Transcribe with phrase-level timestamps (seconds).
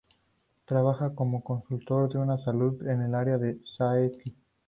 [0.65, 4.33] Trabajaba como consultor de salud en el área de Seattle.